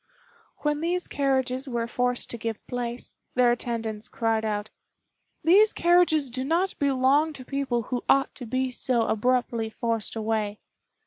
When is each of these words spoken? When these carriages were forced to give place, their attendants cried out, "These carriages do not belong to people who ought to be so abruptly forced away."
When 0.63 0.81
these 0.81 1.07
carriages 1.07 1.69
were 1.69 1.85
forced 1.85 2.31
to 2.31 2.37
give 2.39 2.65
place, 2.65 3.13
their 3.35 3.51
attendants 3.51 4.07
cried 4.07 4.43
out, 4.43 4.71
"These 5.43 5.73
carriages 5.73 6.31
do 6.31 6.43
not 6.43 6.73
belong 6.79 7.33
to 7.33 7.45
people 7.45 7.83
who 7.83 8.03
ought 8.09 8.33
to 8.33 8.47
be 8.47 8.71
so 8.71 9.03
abruptly 9.03 9.69
forced 9.69 10.15
away." 10.15 10.57